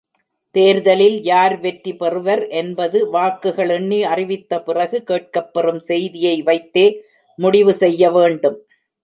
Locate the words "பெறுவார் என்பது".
1.95-3.09